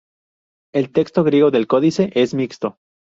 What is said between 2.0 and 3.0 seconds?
es mixto.